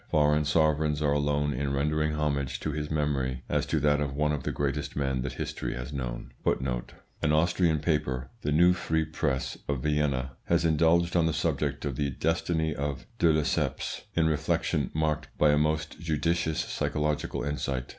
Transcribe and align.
Foreign 0.09 0.43
sovereigns 0.45 0.99
are 0.99 1.11
alone 1.13 1.53
in 1.53 1.71
rendering 1.73 2.13
homage 2.15 2.59
to 2.59 2.71
his 2.71 2.89
memory 2.89 3.43
as 3.47 3.67
to 3.67 3.79
that 3.79 4.01
of 4.01 4.15
one 4.15 4.31
of 4.31 4.41
the 4.41 4.51
greatest 4.51 4.95
men 4.95 5.21
that 5.21 5.33
history 5.33 5.75
has 5.75 5.93
known. 5.93 6.31
An 7.21 7.31
Austrian 7.31 7.77
paper, 7.77 8.31
the 8.41 8.51
Neue 8.51 8.73
Freie 8.73 9.05
Presse, 9.05 9.59
of 9.67 9.83
Vienna, 9.83 10.31
has 10.45 10.65
indulged 10.65 11.15
on 11.15 11.27
the 11.27 11.33
subject 11.33 11.85
of 11.85 11.97
the 11.97 12.09
destiny 12.09 12.73
of 12.73 13.05
de 13.19 13.31
Lesseps 13.31 14.05
in 14.15 14.25
reflections 14.25 14.89
marked 14.95 15.27
by 15.37 15.51
a 15.51 15.57
most 15.59 15.99
judicious 15.99 16.59
psychological 16.61 17.43
insight. 17.43 17.89